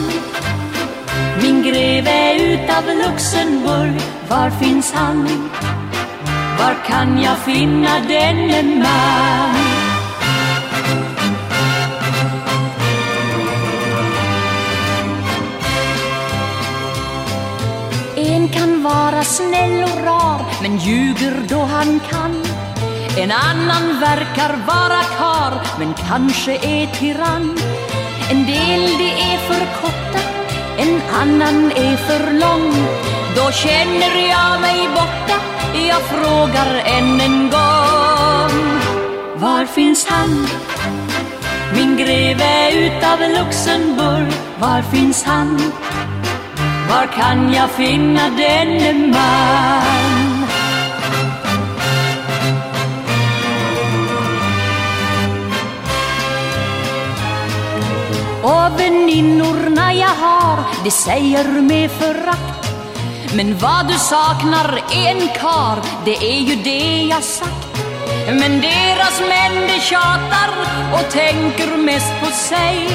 Min 1.43 1.63
greve 1.63 2.35
utav 2.35 2.85
Luxemburg, 2.87 4.01
var 4.29 4.51
finns 4.51 4.93
han? 4.93 5.51
Var 6.59 6.75
kan 6.87 7.23
jag 7.23 7.39
finna 7.39 8.01
denne 8.09 8.63
man? 8.63 9.64
Vara 18.85 19.25
snäll 19.25 19.85
och 19.85 20.05
rar 20.05 20.41
men 20.63 20.79
ljuger 20.79 21.35
då 21.49 21.59
han 21.59 22.01
kan. 22.11 22.43
En 23.19 23.33
annan 23.33 24.01
verkar 24.01 24.57
vara 24.67 25.03
kar 25.19 25.53
men 25.79 25.95
kanske 26.09 26.53
är 26.53 26.87
tyrann. 26.87 27.59
En 28.31 28.47
del 28.47 28.83
det 28.99 29.13
är 29.31 29.39
för 29.39 29.81
korta, 29.81 30.21
en 30.79 31.03
annan 31.21 31.73
är 31.73 31.97
för 31.97 32.33
lång. 32.33 32.73
Då 33.37 33.51
känner 33.53 34.29
jag 34.29 34.61
mig 34.61 34.89
borta, 34.95 35.39
jag 35.89 36.03
frågar 36.03 36.75
än 36.85 37.21
en 37.21 37.51
gång. 37.51 38.57
Var 39.37 39.67
finns 39.67 40.07
han? 40.07 40.47
Min 41.77 41.97
greve 41.97 42.73
utav 42.73 43.19
Luxemburg, 43.21 44.33
var 44.59 44.83
finns 44.83 45.25
han? 45.25 45.73
Var 46.89 47.07
kan 47.07 47.53
jag 47.53 47.71
finna 47.71 48.29
denne 48.29 48.93
man? 48.93 50.45
Och 58.43 58.81
väninnorna 58.81 59.95
jag 59.95 60.09
har, 60.09 60.59
de 60.85 60.91
säger 60.91 61.45
med 61.45 61.91
förakt. 61.91 62.71
Men 63.37 63.59
vad 63.59 63.89
du 63.89 63.99
saknar 63.99 64.81
är 64.93 65.11
en 65.11 65.29
kar, 65.29 65.79
det 66.05 66.17
är 66.17 66.41
ju 66.41 66.57
det 66.57 67.07
jag 67.11 67.23
sagt. 67.23 67.65
Men 68.27 68.61
deras 68.61 69.21
män 69.21 69.67
de 69.69 69.81
tjatar 69.81 70.51
och 70.93 71.11
tänker 71.11 71.77
mest 71.77 72.13
på 72.21 72.27
sig. 72.27 72.89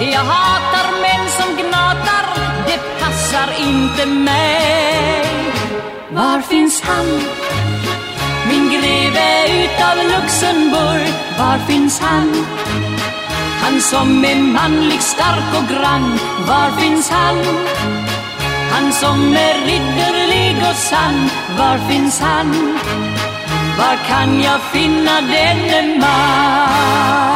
Jag 0.00 0.24
hatar 0.24 1.00
män 1.00 1.28
som 1.38 1.56
gnatar, 1.56 2.53
det 2.66 2.80
passar 3.00 3.48
inte 3.58 4.06
mig 4.06 5.24
Var 6.10 6.40
finns 6.40 6.82
han? 6.82 7.06
Min 8.48 8.70
greve 8.70 9.64
utav 9.64 9.96
Luxemburg, 9.96 11.12
var 11.38 11.58
finns 11.66 12.00
han? 12.00 12.46
Han 13.62 13.80
som 13.80 14.24
är 14.24 14.36
manlig, 14.36 15.00
stark 15.00 15.54
och 15.58 15.68
grann, 15.68 16.18
var 16.46 16.80
finns 16.80 17.10
han? 17.10 17.36
Han 18.70 18.92
som 18.92 19.32
är 19.32 19.66
ridderlig 19.66 20.56
och 20.70 20.76
sann, 20.76 21.30
var 21.58 21.88
finns 21.88 22.20
han? 22.20 22.78
Var 23.78 23.96
kan 24.08 24.42
jag 24.42 24.60
finna 24.60 25.20
denne 25.20 25.98
man? 25.98 27.33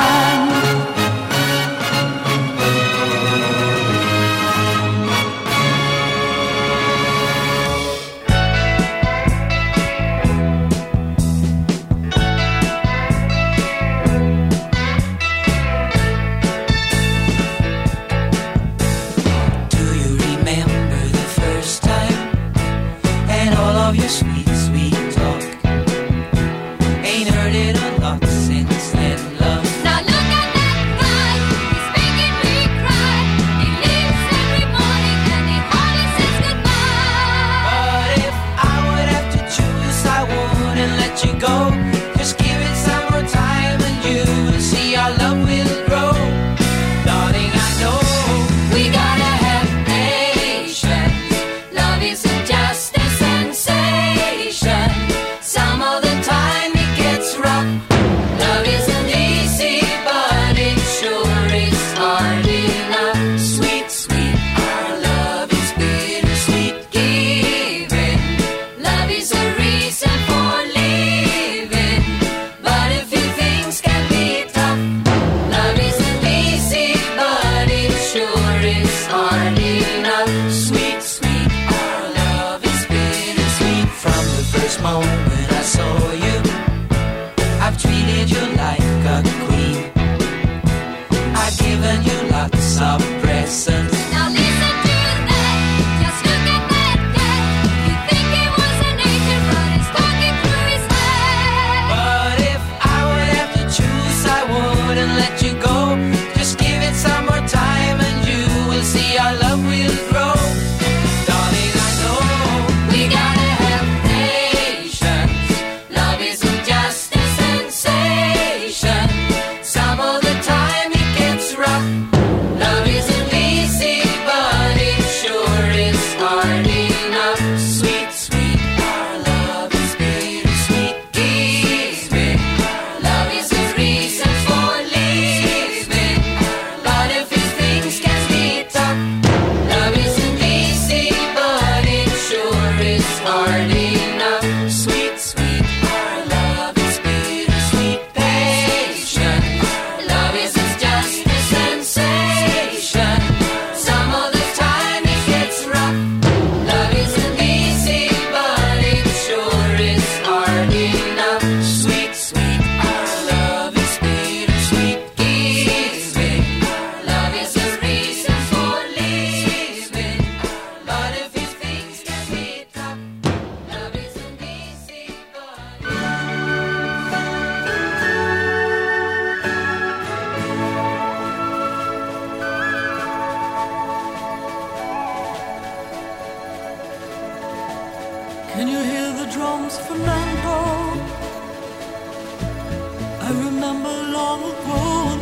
long 194.29 194.45
ago, 194.53 194.81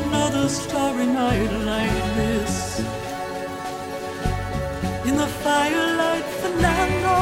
another 0.09 0.49
starry 0.49 1.07
night 1.07 1.53
like 1.73 1.99
this. 2.21 2.55
In 5.09 5.15
the 5.23 5.31
firelight, 5.45 6.29
Fernando, 6.41 7.19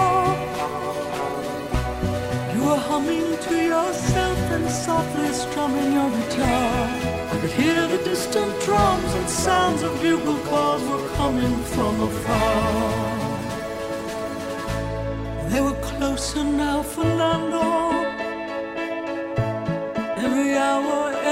you 2.55 2.63
were 2.69 2.83
humming 2.91 3.29
to 3.47 3.55
yourself 3.73 4.41
and 4.57 4.67
softly 4.87 5.31
strumming 5.43 5.91
your 5.99 6.11
guitar. 6.19 6.75
I 7.33 7.35
could 7.41 7.55
hear 7.63 7.81
the 7.95 8.01
distant 8.11 8.53
drums 8.67 9.13
and 9.19 9.29
sounds 9.29 9.83
of 9.83 9.93
bugle 10.01 10.41
calls 10.51 10.83
were 10.91 11.07
coming 11.21 11.57
from 11.75 11.95
afar. 12.09 13.15
They 15.51 15.61
were 15.67 15.79
closer 15.91 16.45
now, 16.45 16.83
Fernando. 16.83 17.84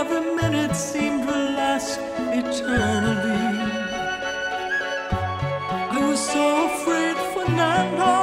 every 0.02 0.34
minute 0.34 0.74
seemed 0.74 1.22
to 1.28 1.36
last 1.60 2.00
eternally. 2.40 3.44
I 5.96 5.98
was 6.08 6.20
so 6.34 6.44
afraid, 6.70 7.16
Fernando. 7.32 8.14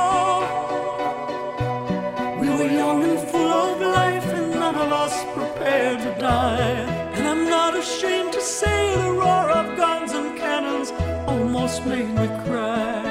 We 2.42 2.48
were 2.58 2.72
young 2.82 3.02
and 3.10 3.20
full 3.30 3.54
of 3.64 3.80
life, 3.80 4.28
and 4.38 4.50
none 4.64 4.76
of 4.76 4.92
us 5.06 5.16
prepared 5.38 6.00
to 6.06 6.12
die. 6.20 6.80
And 7.16 7.24
I'm 7.32 7.46
not 7.58 7.78
ashamed 7.78 8.34
to 8.34 8.42
say 8.42 8.80
the 9.04 9.12
roar 9.22 9.48
of 9.60 9.66
guns 9.78 10.12
and 10.20 10.38
cannons 10.38 10.90
almost 11.32 11.86
made 11.86 12.10
me 12.20 12.28
cry. 12.46 13.09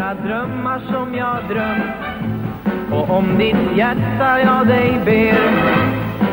Vackra 0.00 0.14
drömmar 0.14 0.80
som 0.92 1.14
jag 1.14 1.36
drömt. 1.48 2.92
Och 2.92 3.10
om 3.10 3.38
ditt 3.38 3.76
hjärta 3.76 4.40
jag 4.40 4.66
dig 4.66 5.00
ber 5.04 5.50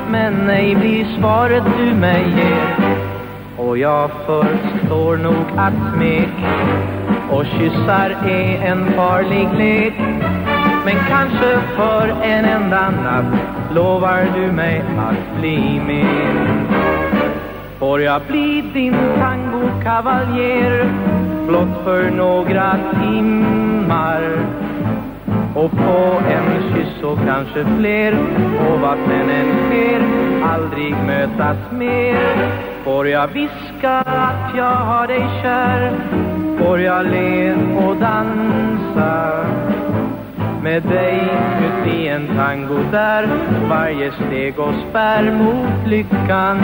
Men 0.10 0.34
nej 0.48 0.76
blir 0.76 1.18
svaret 1.18 1.64
du 1.78 1.96
mig 1.96 2.24
ger. 2.38 2.96
Och 3.58 3.78
jag 3.78 4.12
förstår 4.12 5.18
nog 5.18 5.46
att 5.58 5.74
smek 5.94 6.30
Och 7.32 7.46
kyssar 7.46 8.10
är 8.28 8.62
en 8.62 8.94
farlig 8.94 9.48
lek. 9.58 9.94
Men 10.86 10.96
kanske 11.10 11.60
för 11.76 12.08
en 12.24 12.46
enda 12.46 12.90
natt 12.90 13.40
Lovar 13.76 14.28
du 14.36 14.52
mig 14.52 14.84
att 14.98 15.40
bli 15.40 15.82
min 15.88 16.68
Får 17.80 18.02
jag 18.02 18.22
bli 18.28 18.64
din 18.74 18.96
tangokavaljer 19.20 20.88
blott 21.48 21.84
för 21.84 22.10
några 22.12 22.76
timmar. 23.02 24.22
Och 25.56 25.72
på 25.72 26.22
en 26.30 26.74
kyss 26.74 27.04
och 27.04 27.18
kanske 27.26 27.66
fler. 27.78 28.14
Och 28.70 28.80
vad 28.80 28.98
sen 29.08 29.30
än 29.30 29.70
sker 29.70 30.02
aldrig 30.44 30.96
mötas 31.06 31.58
mer. 31.72 32.52
Får 32.84 33.08
jag 33.08 33.28
viska 33.28 33.92
att 34.00 34.56
jag 34.58 34.76
har 34.76 35.08
dig 35.08 35.28
kär? 35.42 35.92
Får 36.60 36.80
jag 36.80 37.06
le 37.06 37.54
och 37.54 37.96
dansa? 37.96 39.46
Med 40.64 40.84
dig 40.84 41.22
ut 41.66 41.94
i 41.94 42.08
en 42.08 42.28
tango 42.28 42.80
där 42.92 43.30
varje 43.70 44.12
steg 44.12 44.60
oss 44.60 44.94
bär 44.94 45.32
mot 45.32 45.88
lyckan. 45.88 46.58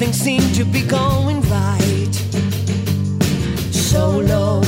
Everything 0.00 0.38
seemed 0.38 0.54
to 0.54 0.64
be 0.64 0.82
going 0.82 1.40
right. 1.50 2.14
So 3.72 4.18
low, 4.18 4.62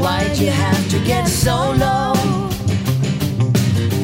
why'd 0.00 0.36
you 0.38 0.50
have 0.50 0.90
to 0.90 0.98
get 1.04 1.28
so 1.28 1.70
low? 1.70 2.14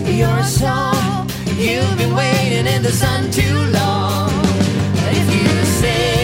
You're 0.07 0.39
a 0.39 0.45
so, 0.45 1.27
you've 1.57 1.99
been 1.99 2.15
waiting 2.15 2.69
in 2.69 2.81
the 2.85 2.93
sun 2.93 3.29
too 3.33 3.59
long. 3.73 4.31
If 5.11 5.35
you 5.35 5.65
say 5.81 6.22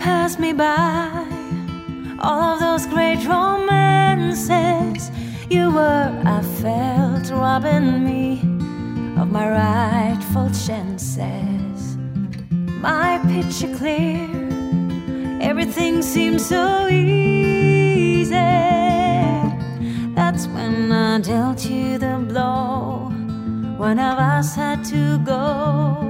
passed 0.00 0.38
me 0.38 0.52
by. 0.52 1.26
All 2.20 2.54
of 2.54 2.60
those 2.60 2.86
great 2.86 3.24
romances 3.26 5.10
you 5.50 5.70
were, 5.70 6.22
I 6.24 6.42
felt, 6.62 7.30
robbing 7.30 8.04
me 8.04 8.40
of 9.20 9.30
my 9.30 9.46
rightful 9.48 10.50
chances. 10.66 11.96
My 12.88 13.20
picture 13.28 13.74
clear, 13.76 14.28
everything 15.40 16.02
seemed 16.02 16.40
so 16.40 16.88
easy. 16.88 18.34
That's 20.14 20.46
when 20.48 20.90
I 20.92 21.20
dealt 21.20 21.64
you 21.66 21.98
the 21.98 22.16
blow. 22.26 23.10
One 23.76 23.98
of 23.98 24.18
us 24.18 24.54
had 24.54 24.84
to 24.86 25.18
go 25.18 26.09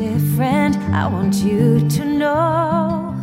different. 0.00 0.76
I 0.94 1.06
want 1.06 1.34
you 1.44 1.86
to 1.96 2.04
know. 2.06 3.14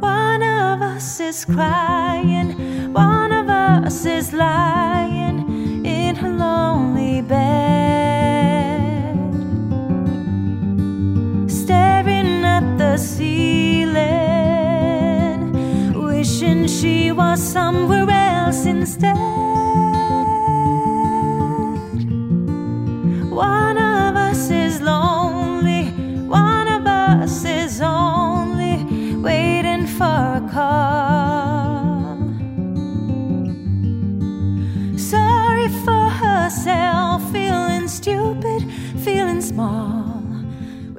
One 0.00 0.42
of 0.42 0.82
us 0.82 1.20
is 1.20 1.44
crying, 1.44 2.92
one 2.92 3.30
of 3.32 3.48
us 3.48 4.04
is 4.04 4.32
lying 4.32 5.38
in 5.86 6.16
her 6.16 6.32
lonely 6.32 7.22
bed, 7.22 9.14
staring 11.48 12.44
at 12.44 12.66
the 12.78 12.96
ceiling, 12.96 14.02
wishing 15.94 16.66
she 16.66 17.12
was 17.12 17.40
somewhere 17.40 18.10
else. 18.10 18.17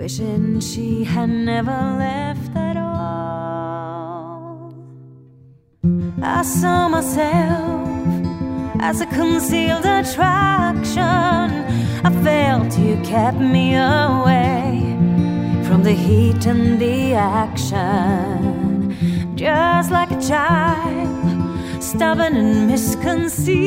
wishing 0.09 0.59
she 0.59 1.03
had 1.03 1.29
never 1.29 1.79
left 1.99 2.55
at 2.55 2.75
all. 2.77 4.73
I 6.19 6.41
saw 6.41 6.89
myself 6.89 7.87
as 8.79 9.01
a 9.01 9.05
concealed 9.05 9.85
attraction. 9.85 11.49
I 12.07 12.11
felt 12.23 12.79
you 12.79 12.99
kept 13.03 13.37
me 13.37 13.75
away 13.75 14.81
from 15.67 15.83
the 15.83 15.93
heat 15.93 16.43
and 16.47 16.79
the 16.81 17.13
action. 17.13 18.95
Just 19.35 19.91
like 19.91 20.09
a 20.09 20.19
child, 20.19 21.83
stubborn 21.83 22.35
and 22.35 22.67
misconceiving. 22.67 23.59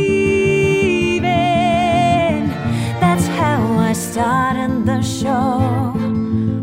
That's 3.00 3.28
how 3.28 3.78
I 3.78 3.92
started 3.92 4.86
the 4.86 5.02
show. 5.02 6.01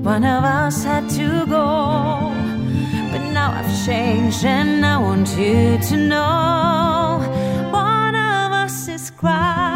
One 0.10 0.24
of 0.24 0.44
us 0.44 0.84
had 0.86 1.08
to 1.12 1.46
go. 1.46 2.34
But 3.12 3.32
now 3.32 3.52
I've 3.52 3.86
changed 3.86 4.44
and 4.44 4.84
I 4.84 4.98
want 4.98 5.30
you 5.38 5.78
to 5.78 5.98
know 5.98 7.20
one 7.72 8.16
of 8.16 8.52
us 8.52 8.88
is 8.88 9.12
crying. 9.12 9.69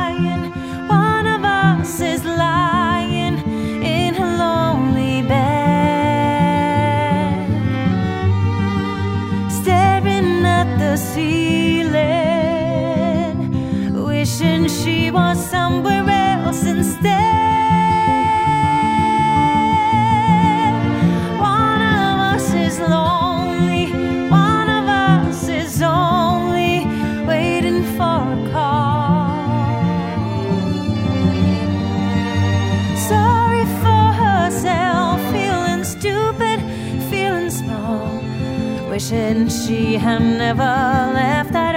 wishing 38.94 39.50
she 39.50 39.96
had 39.96 40.22
never 40.22 40.62
left 40.62 41.52
that 41.52 41.73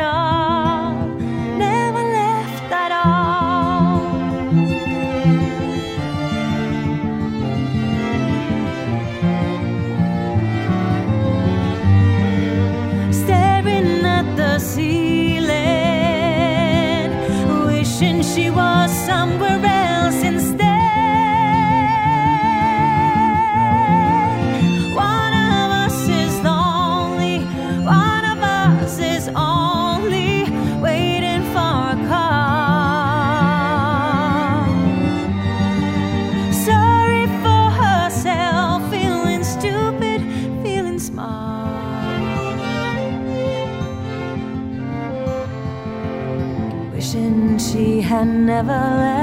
never 48.56 48.72
let 48.72 49.15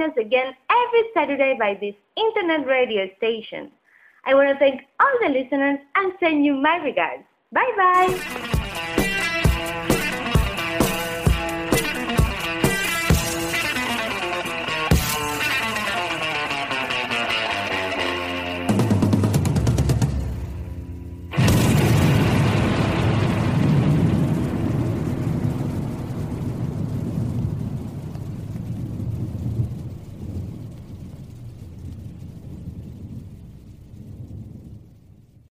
join 0.00 0.10
us 0.10 0.16
again 0.16 0.54
every 0.70 1.02
Saturday 1.14 1.56
by 1.58 1.74
this 1.80 1.94
internet 2.16 2.66
radio 2.66 3.08
station. 3.16 3.70
I 4.24 4.34
want 4.34 4.48
to 4.48 4.58
thank 4.58 4.82
all 4.98 5.18
the 5.22 5.28
listeners 5.28 5.78
and 5.94 6.12
send 6.20 6.44
you 6.44 6.54
my 6.54 6.76
regards. 6.76 7.24
Bye 7.52 7.72
bye. 7.76 9.16